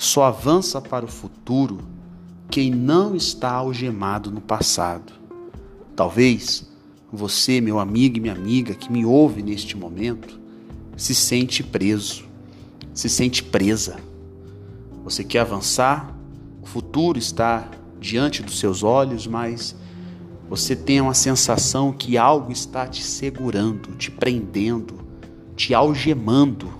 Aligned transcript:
Só 0.00 0.22
avança 0.22 0.80
para 0.80 1.04
o 1.04 1.08
futuro 1.08 1.80
quem 2.50 2.70
não 2.70 3.14
está 3.14 3.52
algemado 3.52 4.30
no 4.30 4.40
passado. 4.40 5.12
Talvez 5.94 6.66
você, 7.12 7.60
meu 7.60 7.78
amigo 7.78 8.16
e 8.16 8.20
minha 8.20 8.32
amiga 8.32 8.74
que 8.74 8.90
me 8.90 9.04
ouve 9.04 9.42
neste 9.42 9.76
momento, 9.76 10.40
se 10.96 11.14
sente 11.14 11.62
preso, 11.62 12.24
se 12.94 13.10
sente 13.10 13.44
presa. 13.44 13.98
Você 15.04 15.22
quer 15.22 15.40
avançar, 15.40 16.16
o 16.62 16.66
futuro 16.66 17.18
está 17.18 17.70
diante 18.00 18.42
dos 18.42 18.58
seus 18.58 18.82
olhos, 18.82 19.26
mas 19.26 19.76
você 20.48 20.74
tem 20.74 21.02
uma 21.02 21.12
sensação 21.12 21.92
que 21.92 22.16
algo 22.16 22.50
está 22.50 22.86
te 22.86 23.04
segurando, 23.04 23.94
te 23.96 24.10
prendendo, 24.10 24.94
te 25.54 25.74
algemando. 25.74 26.72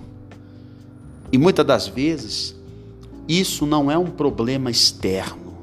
E 1.31 1.37
muitas 1.37 1.63
das 1.67 1.87
vezes, 1.87 2.59
isso 3.27 3.65
não 3.65 3.89
é 3.89 3.97
um 3.97 4.07
problema 4.07 4.69
externo, 4.69 5.53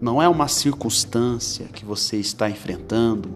não 0.00 0.20
é 0.20 0.28
uma 0.28 0.48
circunstância 0.48 1.66
que 1.66 1.84
você 1.84 2.16
está 2.16 2.50
enfrentando, 2.50 3.30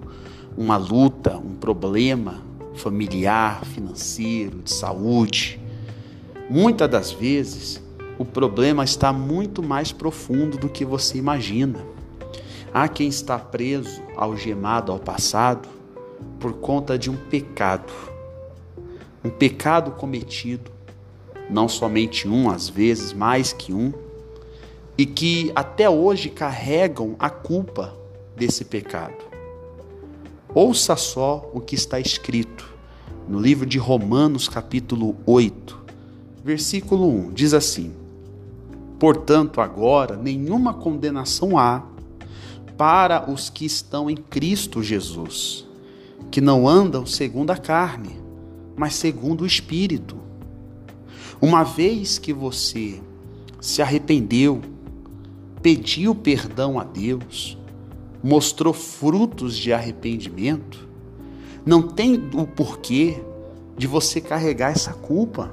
uma 0.56 0.76
luta, 0.76 1.36
um 1.36 1.54
problema 1.54 2.42
familiar, 2.74 3.64
financeiro, 3.64 4.62
de 4.62 4.72
saúde. 4.72 5.60
Muitas 6.50 6.88
das 6.88 7.10
vezes, 7.10 7.82
o 8.18 8.24
problema 8.24 8.84
está 8.84 9.12
muito 9.12 9.62
mais 9.62 9.92
profundo 9.92 10.58
do 10.58 10.68
que 10.68 10.84
você 10.84 11.18
imagina. 11.18 11.78
Há 12.72 12.88
quem 12.88 13.08
está 13.08 13.38
preso, 13.38 14.02
algemado 14.16 14.92
ao 14.92 14.98
passado, 14.98 15.68
por 16.38 16.54
conta 16.54 16.98
de 16.98 17.10
um 17.10 17.16
pecado. 17.16 17.92
Um 19.24 19.30
pecado 19.30 19.92
cometido, 19.92 20.70
não 21.50 21.68
somente 21.68 22.28
um, 22.28 22.50
às 22.50 22.68
vezes 22.68 23.12
mais 23.12 23.52
que 23.52 23.72
um, 23.72 23.92
e 24.96 25.06
que 25.06 25.52
até 25.54 25.88
hoje 25.88 26.28
carregam 26.28 27.14
a 27.18 27.30
culpa 27.30 27.94
desse 28.36 28.64
pecado. 28.64 29.28
Ouça 30.54 30.96
só 30.96 31.48
o 31.52 31.60
que 31.60 31.74
está 31.74 32.00
escrito 32.00 32.68
no 33.28 33.38
livro 33.38 33.66
de 33.66 33.78
Romanos, 33.78 34.48
capítulo 34.48 35.16
8, 35.26 35.78
versículo 36.42 37.08
1. 37.08 37.32
Diz 37.32 37.54
assim: 37.54 37.92
Portanto, 38.98 39.60
agora 39.60 40.16
nenhuma 40.16 40.74
condenação 40.74 41.58
há 41.58 41.84
para 42.76 43.30
os 43.30 43.50
que 43.50 43.64
estão 43.64 44.08
em 44.08 44.16
Cristo 44.16 44.82
Jesus, 44.82 45.66
que 46.30 46.40
não 46.40 46.68
andam 46.68 47.04
segundo 47.04 47.50
a 47.50 47.56
carne, 47.56 48.18
mas 48.76 48.94
segundo 48.94 49.42
o 49.42 49.46
Espírito. 49.46 50.16
Uma 51.40 51.62
vez 51.62 52.18
que 52.18 52.32
você 52.32 53.00
se 53.60 53.82
arrependeu, 53.82 54.60
pediu 55.62 56.14
perdão 56.14 56.78
a 56.78 56.84
Deus, 56.84 57.56
mostrou 58.22 58.72
frutos 58.72 59.56
de 59.56 59.72
arrependimento, 59.72 60.88
não 61.64 61.82
tem 61.82 62.14
o 62.34 62.46
porquê 62.46 63.22
de 63.76 63.86
você 63.86 64.20
carregar 64.20 64.72
essa 64.72 64.92
culpa. 64.92 65.52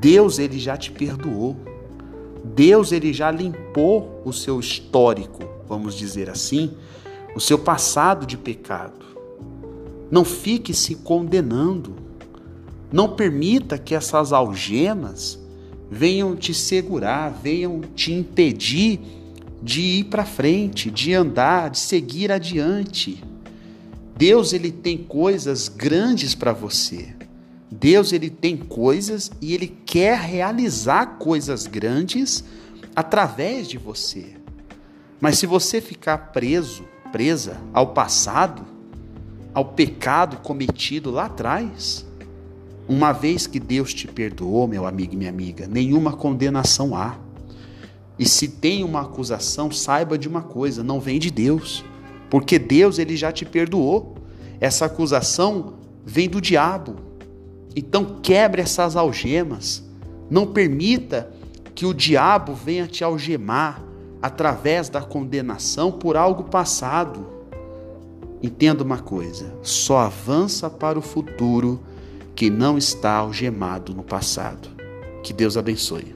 Deus 0.00 0.38
ele 0.38 0.58
já 0.58 0.76
te 0.76 0.90
perdoou. 0.90 1.56
Deus 2.42 2.92
ele 2.92 3.12
já 3.12 3.30
limpou 3.30 4.22
o 4.24 4.32
seu 4.32 4.58
histórico 4.58 5.58
vamos 5.68 5.94
dizer 5.94 6.30
assim, 6.30 6.72
o 7.34 7.40
seu 7.40 7.58
passado 7.58 8.24
de 8.24 8.36
pecado. 8.36 9.06
Não 10.10 10.24
fique 10.24 10.72
se 10.72 10.94
condenando. 10.94 11.94
Não 12.90 13.14
permita 13.14 13.78
que 13.78 13.94
essas 13.94 14.32
algemas 14.32 15.38
venham 15.90 16.34
te 16.34 16.52
segurar, 16.54 17.30
venham 17.30 17.80
te 17.94 18.12
impedir 18.12 19.00
de 19.62 19.80
ir 19.80 20.04
para 20.04 20.24
frente, 20.24 20.90
de 20.90 21.14
andar, 21.14 21.70
de 21.70 21.78
seguir 21.78 22.30
adiante. 22.30 23.22
Deus 24.16 24.52
ele 24.52 24.70
tem 24.70 24.98
coisas 24.98 25.68
grandes 25.68 26.34
para 26.34 26.52
você. 26.52 27.14
Deus 27.70 28.12
ele 28.12 28.30
tem 28.30 28.56
coisas 28.56 29.30
e 29.40 29.54
ele 29.54 29.76
quer 29.84 30.18
realizar 30.18 31.18
coisas 31.18 31.66
grandes 31.66 32.42
através 32.96 33.68
de 33.68 33.76
você. 33.76 34.36
Mas 35.20 35.38
se 35.38 35.46
você 35.46 35.80
ficar 35.80 36.32
preso, 36.32 36.84
presa 37.12 37.60
ao 37.72 37.88
passado, 37.88 38.64
ao 39.52 39.64
pecado 39.64 40.38
cometido 40.38 41.10
lá 41.10 41.26
atrás, 41.26 42.06
uma 42.88 43.12
vez 43.12 43.46
que 43.46 43.60
Deus 43.60 43.92
te 43.92 44.08
perdoou, 44.08 44.66
meu 44.66 44.86
amigo 44.86 45.12
e 45.12 45.16
minha 45.16 45.30
amiga, 45.30 45.66
nenhuma 45.68 46.12
condenação 46.12 46.96
há. 46.96 47.16
E 48.18 48.26
se 48.26 48.48
tem 48.48 48.82
uma 48.82 49.02
acusação, 49.02 49.70
saiba 49.70 50.16
de 50.16 50.26
uma 50.26 50.40
coisa, 50.40 50.82
não 50.82 50.98
vem 50.98 51.18
de 51.18 51.30
Deus, 51.30 51.84
porque 52.30 52.58
Deus 52.58 52.98
ele 52.98 53.16
já 53.16 53.30
te 53.30 53.44
perdoou. 53.44 54.16
Essa 54.58 54.86
acusação 54.86 55.74
vem 56.04 56.28
do 56.28 56.40
diabo. 56.40 56.96
Então 57.76 58.18
quebre 58.22 58.62
essas 58.62 58.96
algemas. 58.96 59.84
Não 60.30 60.46
permita 60.46 61.30
que 61.74 61.86
o 61.86 61.94
diabo 61.94 62.54
venha 62.54 62.86
te 62.86 63.04
algemar 63.04 63.82
através 64.20 64.88
da 64.88 65.00
condenação 65.00 65.92
por 65.92 66.16
algo 66.16 66.44
passado. 66.44 67.26
Entenda 68.42 68.82
uma 68.82 68.98
coisa: 68.98 69.54
só 69.62 69.98
avança 69.98 70.68
para 70.68 70.98
o 70.98 71.02
futuro 71.02 71.80
que 72.38 72.50
não 72.50 72.78
está 72.78 73.14
algemado 73.14 73.92
no 73.92 74.04
passado. 74.04 74.68
Que 75.24 75.32
Deus 75.32 75.56
abençoe. 75.56 76.14